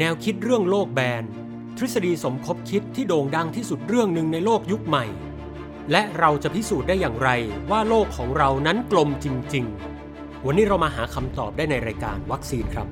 [0.00, 1.24] แนวคิดเรื่องโลกแบน
[1.76, 5.04] ทฤษฎีสมคบคิดที่โด่งดังที่สุดเรื่องหนึ่งในโลกยุคใหม่
[5.92, 7.30] และเราจะพิสูจน์ได้อย่างไร
[7.70, 9.64] ว่าโลกของเรานั้นกลมจริง
[10.04, 12.88] ๆ วันนี้เรามาหาคำตอบได้ในรายการวัคซีนครับ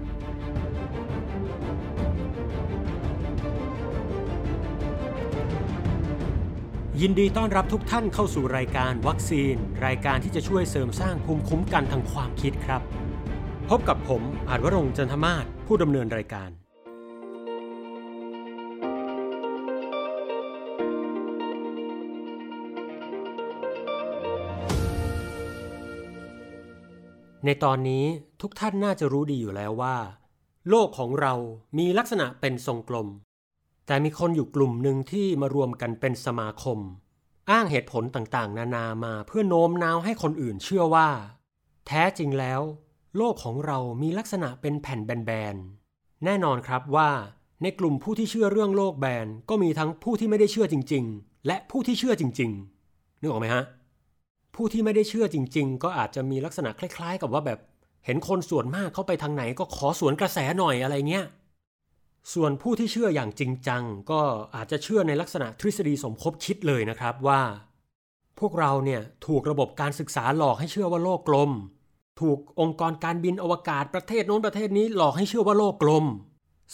[7.01, 9.55] ยินดีต้อนรับทุกท่านเข้าสู่รายการวัคซีน
[9.87, 12.83] รายการที่จะช่วยเสริมสร้างภูมิคุ้มกันทางความคิดครับ
[13.71, 16.64] พบกับผมอาจวรงจันทมาศผู้ดำเนินรายการ
[27.45, 28.05] ในตอนนี้
[28.41, 29.97] ทุกท่านน่าจะรู้ดีอยู่แล้วว่า
[30.69, 31.35] โลกของเรา
[31.79, 33.09] มีลักษณะเป็นทรงกลม
[33.87, 36.79] แต่มีคนอยู่กลุ่มหนึ่งที่มารวมกันเป็นสมาคม
[37.51, 41.09] อ้างเหตุผลต่างๆ นานามาเพื่อโน้มน้าวให้คนอื่นเชื่อว่า
[41.87, 42.61] แท้จริงแล้ว
[43.17, 47.11] โลกของเรามีลักษณะเป็นแผ่นแบนๆแน่นอนครับว่า
[47.63, 52.51] ในกลุ่มผู้ที่เชื่อเรื่องโลกแบนก็มีทั้งผู้ที่ไม่ได้เชื่อจริง ๆ และผู้ที่เชื่อจริง
[52.87, 53.65] ๆนึกออกไหมฮะ
[54.55, 57.59] ผู้ที่ไม่ได้เชื่อจริง ๆ ก็อาจจะมีลักษณะคล้าย ๆ กับว่าแบบ
[58.05, 61.27] เห็นคนส่วนมากเข้าไปทางไหนก็ขอสวนกระแสหน่อยอะไรเงี้ย
[62.33, 64.21] ส่วนผู้ที่เชื่ออย่างจริงจัง ก็
[64.55, 67.41] อาจจะเชื่อในลักษณะทฤษฎีสมคบคิดเลยนะครับว่า
[68.41, 71.51] พวกเราเนี่ยถูกระบบการศึกษาหลอกให้เชื่อว่าโลกกลม
[72.21, 76.05] ถูกองค์กรการบินอวกาศประเทศโน้นประเทศนี้หลอกให้เชื่อว่าโลกกลม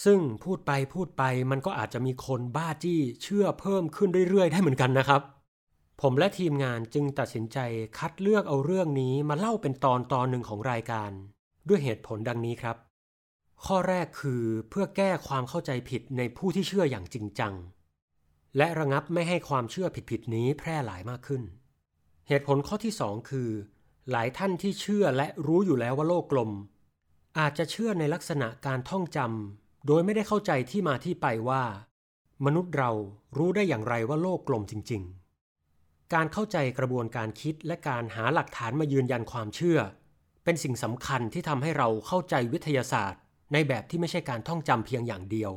[0.05, 5.23] ซึ่งพูดไปพูดไปมันก็อาจจะมีคนบ้าจี้เชื่อเพิ่มขึ้นเรื่อยๆ ได้เหมือนกันนะครับ
[6.05, 7.59] ผมและทีมงานจึงตัดสินใจ
[7.99, 11.11] คัดเลือกเอาเรื่องนี้มาเล่าเป็นตอนตอนหนึ่งของรายการ
[11.69, 12.77] ด้วยเหตุผลดังนี้ครับ
[13.65, 17.55] ข้อแรกคือเพื่อแก้ความเข้าใจผิดในผู้ที่เชื่ออย่างจริงจัง
[18.57, 21.43] และระงับไม่ให้ความเชื่อผิดๆนี้แพร่หลายมากขึ้น
[22.29, 23.51] เหตุผลข้อที่สองคือ
[24.11, 26.51] หลายท่านที่เชื่อและรู้อยู่แล้วว่าโลกกลม
[27.39, 31.65] อาจจะเชื่อในลักษณะการท่องจำโดยไม่ได้เข้าใจที่มาที่ไปว่า
[32.45, 32.91] มนุษย์เรา
[33.37, 35.20] รู้ได้อย่างไรว่าโลกกลมจริง ๆ
[36.15, 39.79] การเข้าใจกระบวนการคิดและการหาหลักฐานมายืนยันความเชื่อ
[40.45, 43.21] เป็นสิ่งสำคัญที่ทำให้เราเข้าใจวิทยาศาสตร์
[43.53, 45.53] ในแบบที่ไม่ใช่การท่องจำเพียงอย่างเดียว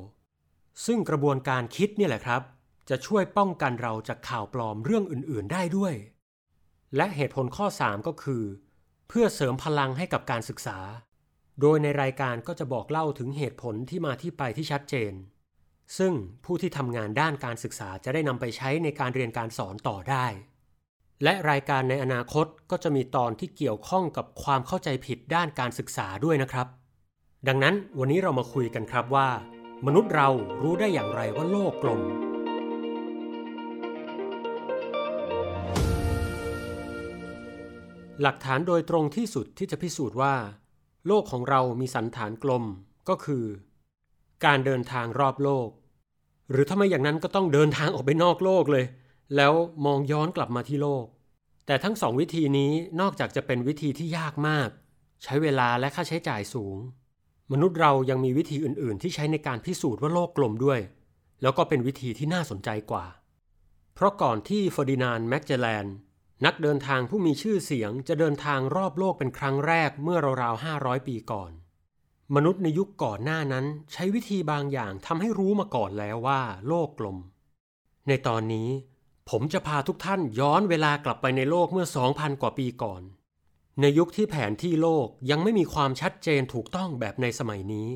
[0.85, 2.41] ซึ่งกระบวนการคิดนี่แหละครับ
[2.89, 5.93] จะช่วยป้องกันเราจากข่าวปลอมเรื่องอื่น ๆ ได้ด้วย
[6.95, 8.43] และเหตุผลข้อ 3 ก็คือ
[9.07, 10.79] เพื่อเสริมพลังให้กับการศึกษา
[11.61, 15.13] โดยในรายการก็จะบอกเล่าถึงเหตุผลที่มาที่ไปที่ชัดเจน
[15.97, 16.13] ซึ่ง
[16.45, 20.25] ผู้ที่ทำงานด้านการศึกษาจะได้นำไปใช้ในการเรียนการสอนต่อได้
[21.23, 26.67] และรายการในอนาคตก็จะมีตอนที่เกี่ยวข้องกับความเข้าใจผิดด้านการศึกษาด้วยนะครับ
[27.47, 29.29] ดังนั้นวันนี้เรามาคุยกันครับว่า
[29.85, 30.29] มนุษย์เรา
[30.61, 32.01] รู้ได้อย่างไรว่าโลกกลม
[38.21, 40.35] หลักฐานโดยตรงที่สุดที่จะพิสูจน์ว่า
[41.07, 42.63] โลกของเรามีสันฐานกลม
[43.09, 43.43] ก็คือ
[44.45, 45.69] การเดินทางรอบโลก
[46.51, 48.85] หรือถ้าไม่อย่างนั้นก็ต้องเดินทางออกไปนอกโลกเลย
[49.35, 49.53] แล้ว
[49.85, 51.05] มองย้อนกลับมาที่โลก
[51.65, 52.71] แต่ทั้งสองวิธีนี้
[53.01, 54.69] นอกจากจะเป็นวิธีที่ยากมาก
[55.23, 56.77] ใช้เวลาและค่าใช้จ่ายสูง
[57.51, 60.79] มนุษย์เรายังมีวิธีอื่น ๆ ที่ใช้ในการพิสูจน์ว่าโลกกลมด้วย
[61.41, 63.05] แล้วก็เป็นวิธีที่น่าสนใจกว่า
[63.93, 65.85] เพราะก่อนที่เฟอร์ดินานด์แมกเจแลน
[66.45, 71.51] นักเดินทางผู้มีชื่อเสียงจะเดินทางรอบโลกเป็นครั้งแรกเมื่อราวๆ500 ปีก่อน
[72.35, 77.17] มนุษย์ในยุคก่อนหน้านั้นใช้วิธีบางอย่างทำให้รู้มาก่อนแล้วว่า โลกกลม
[78.07, 78.69] ในตอนนี้
[79.29, 83.01] ผมจะพาทุกท่านย้อนเวลากลับไปในโลกเมื่อ 2,000 กว่าปีก่อน
[83.81, 87.89] ในยุคที่แผนที่โลกยังไม่มีความชัดเจนถูกต้องแบบในสมัยนี้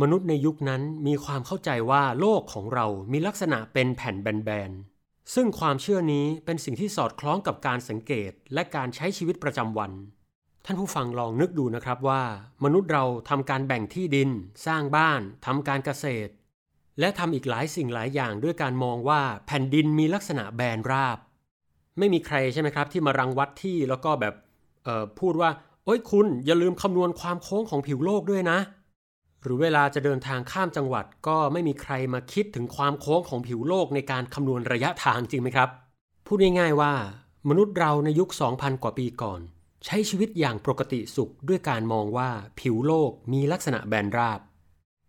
[0.00, 9.92] มนุษย์ในยุคนั้นมีความเข้าใจว่าโลกของเรามีลักษณะเป็นแผ่นแบนๆซึ่งความเชื่อนี้เป็นสิ่งที่สอดคล้องกับการสังเกตและการใช้ชีวิตประจำวัน
[10.66, 12.22] ท่านผู้ฟังลองนึกดูนะครับว่า
[12.64, 14.30] มนุษย์เราทำการแบ่งที่ดิน
[14.66, 16.32] สร้างบ้านทำการเกษตร
[17.00, 21.18] และทำอีกหลายสิ่งหลายอย่างด้วยการมองว่าแผ่นดินมีลักษณะแบนราบ
[21.98, 24.34] ไม่มีใครใช่ไหมครับ ที่มารังวัดที่แล้วก็แบบ
[25.20, 25.50] พูดว่า
[25.84, 28.58] โอ้ยคุณอย่าลืมคำนวณความโค้งของผิวโลกด้วยนะ
[29.42, 35.68] หรือเวลาจะเดินทางข้ามจังหวัดก็ไม่มีใครมาคิดถึงความโค้งของผิวโลกในการคำนวณระยะทางจริงไหมครับ
[36.26, 36.92] พูดง่ายๆว่า
[37.48, 39.42] มนุษย์เราในยุค 2,000 กว่าปีก่อน
[39.84, 44.40] ใช้ชีวิตอย่างปกติสุขด้วยการมองว่าผิวโลกมีลักษณะแบนราบ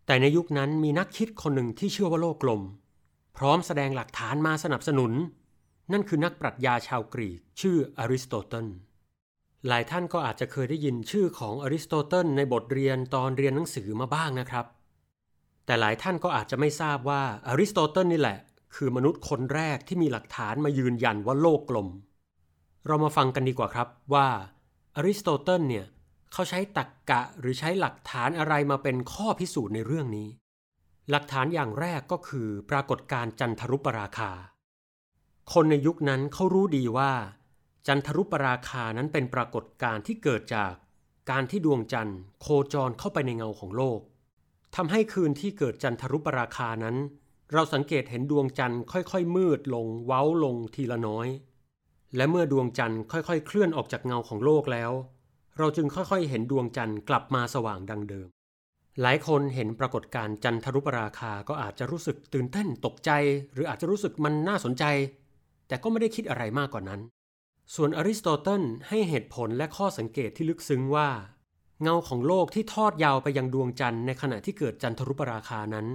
[0.05, 2.61] แต่ในยุคนั้นมีนักคิดคนหนึ่งที่เชื่อว่าโลกกลม
[3.37, 5.11] พร้อมแสดงหลักฐานมาสนับสนุน
[5.91, 8.67] นั่นคือนักปรัชญาชาวกรีก ชื่ออริสโตเติล
[9.67, 14.65] หลายท่านก็อาจจะเคยได้ยินชื่อของอริสโตเติลในบทเรียนตอนเรียนหนังสือมาบ้างนะครับ
[15.65, 18.39] แต่หลายท่านก็อาจจะไม่ทราบว่าอริสโตเติลนี่แหละ
[18.75, 21.87] คือมนุษย์คนแรกที่มีหลักฐานมายืนยันว่าโลกกลม
[22.87, 24.27] เรามาฟังกันดีกว่าครับว่า
[24.97, 25.85] อริสโตเติลเนี่ย
[26.33, 30.29] เขาใช้ตรรกกะหรือใช้หลักฐานอะไรมาเป็นข้อพิสูจน์ในเรื่องนี้
[31.09, 34.31] หลักฐานอย่างแรกก็คือปรากฏการณ์จันทรุปราคา
[35.53, 37.13] คนในยุคนั้นเขารู้ดีว่า
[37.87, 40.73] จันทรุปราคานั้นเป็นปรากฏการณ์ที่เกิดจาก
[41.29, 43.99] การที่ดวงจันทร์ โคจรเข้าไปในเงาของโลก
[44.75, 46.95] ทำให้คืนที่เกิดจันทรุปราคานั้น
[47.53, 51.27] เราสังเกตเห็นดวงจันทร์ค่อยๆ มืดลงเว้าลงทีละน้อย
[52.15, 54.91] และเมื่อดวงจันทร์ค่อยๆ เคลื่อนออกจากเงาของโลกแล้ว
[55.57, 58.27] เราจึงค่อยๆ เห็นดวงจันทร์กลับมาสว่างดังเดิม
[59.01, 63.11] หลายคนเห็นปรากฏการณ์จันทรุปราคาก็อาจจะรู้สึกตื่นเต้นตกใจ
[63.53, 64.83] หรืออาจจะรู้สึกมันน่าสนใจ
[65.67, 67.01] แต่ก็ไม่ได้คิดอะไรมากกว่านั้น
[67.75, 71.09] ส่วนอริสโตเติลให้เหตุผลและข้อสังเกตที่ลึกซึ้งว่า
[71.81, 75.87] เงาของโลกที่ทอดยาวไปยังดวงจันทร์ในขณะที่เกิดจันทรุปราคานั้น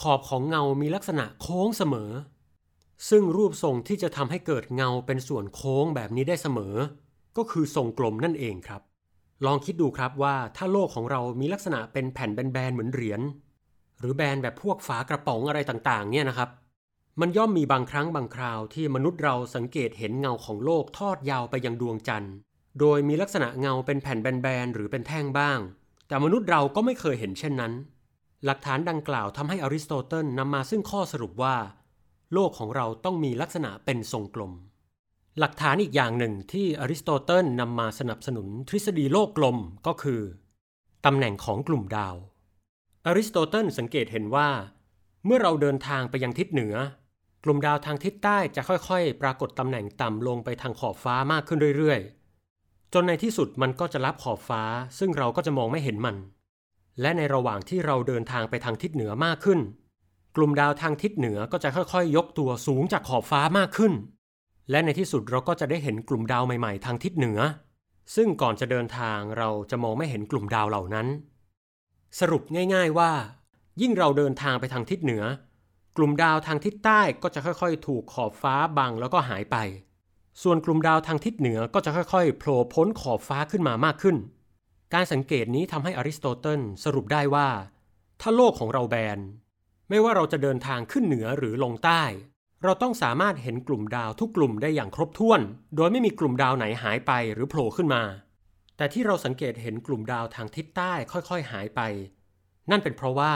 [0.00, 2.10] ขอบของเงามีลักษณะโค้งเสมอ
[3.10, 6.74] ซึ่งรูปทรงที่จะทำให้เกิดเงาเป็นส่วนโค้งแบบนี้ได้เสมอ
[7.36, 8.82] ก็คือทรงกลมนั่นเองครับ
[9.46, 13.20] ลองคิดดูครับว่าถ้าโลกของเรามีลักษณะเป็นแผ่นแบนๆเหมือนเหรียญ
[14.00, 16.50] หรือแบนแบบพวกฝากระป๋องอะไรต่างๆ เนี่ยนะครับ
[17.20, 22.34] มันย่อมมีบางครั้งบางคราวที่มนุษย์เราสังเกตเห็นเงาของโลกทอดยาวไปยังดวงจันทร์
[22.80, 25.58] โดยมีลักษณะเงาเป็นแผ่นแบนๆหรือเป็นแท่งบ้าง
[26.08, 27.72] แต่มนุษย์เราก็ไม่เคยเห็นเช่นนั้น
[28.44, 31.56] หลักฐานดังกล่าวทำให้อริสโตเติลนำมาซึ่งข้อสรุปว่า
[32.32, 34.52] โลกของเราต้องมีลักษณะเป็นทรงกลม
[35.38, 40.20] หลักฐานอีกอย่างหนึ่งที่อริสโตเติลนำมาสนับสนุนทฤษฎีโลกกลมก็คือ
[41.06, 42.14] ตำแหน่งของกลุ่มดาว
[43.06, 44.48] อริสโตเติลสังเกตเห็นว่า
[45.26, 46.74] เมื่อเราเดินทางไปยังทิศเหนือ
[47.44, 54.62] กลุ่มดาวทางทิศใต้จะค่อยๆ ปรากฏตำแหน่งต่ำลงไปทางขอบฟ้ามากขึ้นเรื่อยๆ จนในที่สุดมันก็จะลับขอบฟ้า
[54.98, 56.16] ซึ่งเราก็จะมองไม่เห็นมัน
[57.00, 59.60] และในระหว่างที่เราเดินทางไปทางทิศเหนือมากขึ้น
[60.36, 63.92] กลุ่มดาวทางทิศเหนือก็จะค่อยๆ ยกตัวสูงจากขอบฟ้ามากขึ้น
[64.70, 67.40] และในที่สุดเราก็จะได้เห็นกลุ่มดาวใหม่ๆ ทางทิศเหนือ
[68.14, 71.06] ซึ่งก่อนจะเดินทางเราจะมองไม่เห็นกลุ่มดาวเหล่านั้น
[72.20, 72.42] สรุป
[72.74, 73.12] ง่าย ๆว่า
[73.80, 75.24] ยิ่งเราเดินทางไปทางทิศเหนือ
[75.96, 79.56] กลุ่มดาวทางทิศใต้ก็จะค่อยๆ ถูกขอบฟ้าบังแล้วก็หายไป
[80.42, 84.16] ส่วนกลุ่มดาวทางทิศเหนือก็จะค่อยๆโผล่พ้นขอบฟ้าขึ้นมามากขึ้น
[84.94, 87.48] การสังเกตนี้ทำให้อริสโตเติลสรุปได้ว่า
[88.20, 89.18] ถ้าโลกของเราแบน
[89.88, 92.02] ไม่ว่าเราจะเดินทางขึ้นเหนือหรือลงใต้
[92.64, 95.40] เราต้องสามารถเห็นกลุ่มดาวทุกกลุ่มได้อย่างครบถ้วน
[95.76, 98.02] โดยไม่มีกลุ่มดาวไหนหายไปหรือโผล่ขึ้นมา
[98.76, 101.80] แต่ที่เราสังเกตเห็นกลุ่มดาวทางทิศใต้ค่อยๆ หายไป
[102.70, 103.34] นั่นเป็นเพราะว่า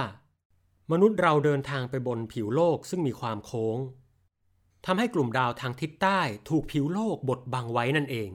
[0.92, 3.78] มนุษย์เราเดินทางไปบนผิวโลกซึ่งมีความโค้ง
[4.86, 8.30] ทำให้กลุ่มดาวทางทิศใต้ถูกผิวโลกบดบังไว้นั่นเอง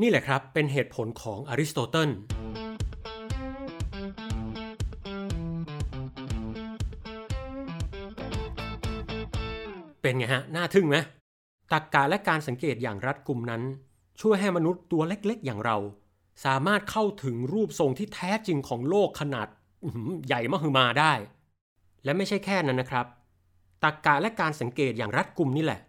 [0.00, 2.10] นี่แหละครับเป็นเหตุผลของอริสโตเติล
[10.06, 10.96] เป็นไงฮะ น่าทึ่งไหม
[11.72, 13.62] ตรรกกะและการสังเกตอย่างรัดกุมนั้น
[14.20, 15.76] ช่วยให้มนุษย์ตัวเล็กๆ อย่างเรา
[16.44, 19.48] สามารถเข้าถึงรูปทรงที่แท้จริงของโลกขนาด
[20.26, 21.12] ใหญ่มหึมาได้
[22.04, 23.06] และไม่ใช่แค่นั้นนะครับ
[23.82, 25.80] ตรรกกะและการสังเกตอย่างรัดกุมนี่แหละ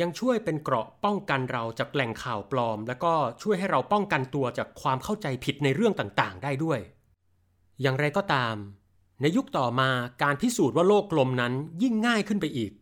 [0.00, 6.80] ยังช่วยเป็นเกราะป้องกันเราจากแหล่งข่าวปลอม และก็ช่วยให้เราป้องกันตัวจากความเข้าใจผิดในเรื่องต่างๆ ได้ด้วย
[7.82, 8.54] อย่างไรก็ตาม
[9.20, 9.88] ในยุคต่อมา
[10.22, 12.72] การพิสูจน์ว่าโลกกลมนั้นยิ่งง่ายขึ้นไปอีก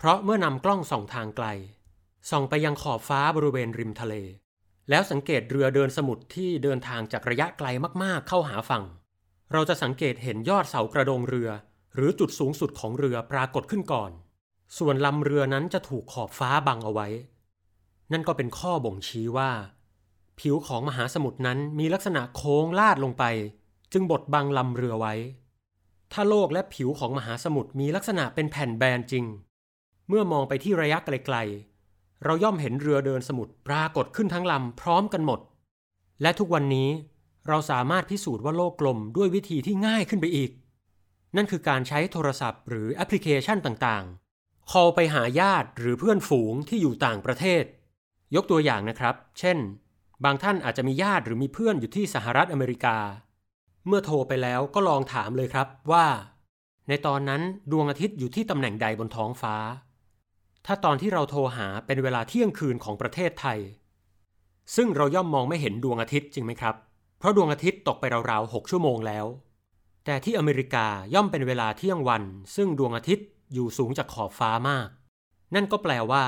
[0.00, 1.46] เพราะเมื่อนำกล้องส่องทางไกล
[2.30, 4.14] ส่องไปยังขอบฟ้าบริเวณริมทะเล
[4.90, 7.68] แล้วสังเกตเรือเดินสมุทรที่เดินทางจากระยะไกล
[8.02, 8.84] มากๆเข้าหาฝั่ง
[9.52, 11.50] เราจะสังเกตเห็นยอดเสากระโดงเรือ
[11.94, 14.10] หรือจุดสูงสุดของเรือปรากฏขึ้นก่อน
[14.78, 17.08] ส่วนลำเรือนั้นจะถูกขอบฟ้าบังเอาไว้
[18.12, 19.50] นั่นก็เป็นข้อบ่งชี้ว่า
[20.40, 23.24] ผิวของมหาสมุทรนั้นมีลักษณะโค้งลาดลงไป
[23.92, 25.14] จึงบดบังลำเรือไว้
[26.12, 29.24] ถ้าโลกและผิวของมหาสมุทรมีลักษณะเป็นแผ่นแบนจริง
[30.08, 35.40] เมื่อมองไปที่ระยะไกลๆ เราย่อมเห็นเรือเดินสมุทรปรากฏขึ้นทั้งลำพร้อมกันหมด
[36.22, 36.88] และทุกวันนี้
[37.48, 40.50] เราสามารถพิสูจน์ว่าโลกกลมด้วยวิธีที่ง่ายขึ้นไปอีก
[41.36, 47.64] นั่นคือการใช้โทรศัพท์หรือแอปพลิเคชันต่างๆคอลไปหาญาติหรือเพื่อนฝูงที่อยู่ต่างประเทศ
[48.34, 49.58] ยกตัวอย่างนะครับ เช่น
[50.24, 52.98] บางท่านอาจจะมีญาติหรือมีเพื่อนอยู่ที่สหรัฐอเมริกา
[53.86, 56.06] เมื่อโทรไปแล้วก็ลองถามเลยครับว่า
[56.88, 59.54] ในตอนนั้นดวงอาทิตย์อยู่ที่ตำแหน่งใดบนท้องฟ้า
[60.70, 63.58] ถ้าตอนที่เราโทรหาเป็นเวลาเที่ยงคืนของประเทศไทย
[64.76, 66.74] ซึ่งเราย่อมมองไม่เห็นดวงอาทิตย์จริงไหมครับ
[67.18, 69.26] เพราะดวงอาทิตย์ตกไปราวๆ6ชั่วโมงแล้ว
[70.04, 72.22] แต่ที่อเมริกาย่อมเป็นเวลาเที่ยงวัน
[72.56, 74.88] ซึ่งดวงอาทิตย์อยู่สูงจากขอบฟ้ามาก
[75.54, 76.24] นั่นก็แปลว่า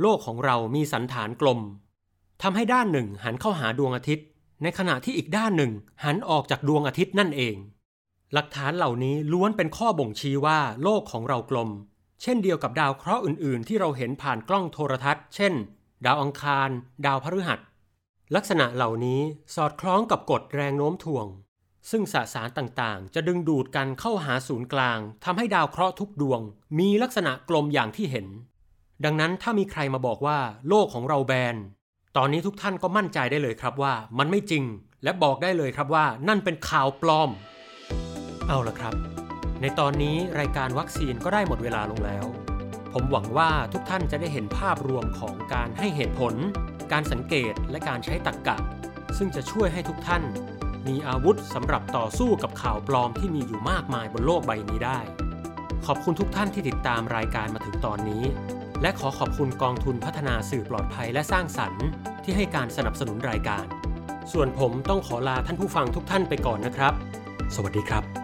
[0.00, 1.60] โลกของเรามีสันฐานกลม
[2.42, 4.26] ทำให้ด้านหนึ่งหันเข้าหาดวงอาทิตย์
[4.62, 5.72] ในขณะที่อีกด้านหนึ่ง
[6.04, 7.56] หันออกจากดวงอาทิตย์นั่นเอง
[8.32, 11.70] หลักฐานเหล่านี้ล้วนเป็นข้อบ่งชี้ว่า โลกของเรากลม
[12.22, 15.54] เช่นเดียวกับดาวเคราะห์อื่น ๆ ที่เราเห็นผ่านกล้องโทรทัศน์ เช่น
[16.06, 16.68] ดาวอังคาร
[17.06, 17.60] ดาวพฤหัส
[18.34, 19.20] ลักษณะเหล่านี้
[19.54, 21.26] สอดคล้องกับกฎแรงโน้มถ่วง
[21.90, 26.40] ซึ่งสสารต่างๆ จะดึงดูดกันเข้าหาศูนย์กลางทำให้ดาวเคราะห์ทุกดวง
[26.78, 28.26] มีลักษณะกลมอย่างที่เห็น
[29.04, 31.56] ดังนั้นถ้ามีใครมาบอกว่า โลกของเราแบน
[32.16, 34.64] ตอนนี้ทุกท่านก็มั่นใจได้เลยครับว่า มันไม่จริง
[35.04, 37.30] และบอกได้เลยครับว่า นั่นเป็นข่าวปลอม
[38.48, 39.13] เอาละครับ
[39.66, 42.26] ในตอนนี้รายการวัคซีนก็ได้หมดเวลาลงแล้ว
[42.92, 46.34] ผมหวังว่าทุกท่านจะได้เห็นภาพรวมของการให้เหตุผล
[46.92, 48.56] การสังเกตและการใช้ตรรกกะ
[49.18, 50.22] ซึ่งจะช่วยให้ทุกท่าน
[50.88, 54.98] มีอาวุธสำหรับต่อสู้กับข่าวปลอมที่มีอยู่มากมายบนโลกใบนี้ได้
[55.86, 58.24] ขอบคุณทุกท่านที่ติดตามรายการมาถึงตอนนี้
[58.82, 61.86] และขอขอบคุณกองทุนพัฒนาสื่อปลอดภัยและสร้างสรรค์
[62.24, 63.64] ที่ให้การสนับสนุนรายการ
[64.32, 66.92] ส่วนผมต้องขอลาท่านผู้ฟังทุกท่านไปก่อนนะครับ
[67.56, 68.23] สวัสดีครับ